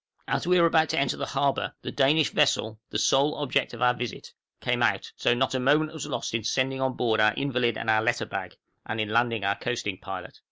[0.27, 3.83] As we were about to enter the harbor, the Danish vessel the sole object of
[3.83, 7.35] our visit came out, so not a moment was lost in sending on board our
[7.35, 10.39] invalid and our letter bag, and in landing our coasting pilot.